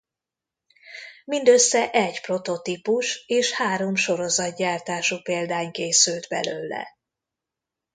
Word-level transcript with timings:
Mindössze 1.25 1.91
egy 1.91 2.21
prototípus 2.21 3.23
és 3.27 3.51
három 3.51 3.95
sorozatgyártású 3.95 5.17
példány 5.21 5.71
készült 5.71 6.27
belőle. 6.27 6.97